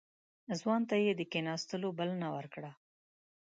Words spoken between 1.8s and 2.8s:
بلنه ورکړه.